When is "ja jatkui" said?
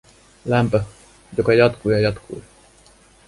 1.93-2.43